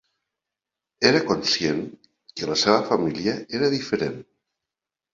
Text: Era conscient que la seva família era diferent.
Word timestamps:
Era 1.09 1.19
conscient 1.27 1.85
que 2.35 2.51
la 2.55 2.59
seva 2.65 2.83
família 2.91 3.39
era 3.61 3.73
diferent. 3.79 4.21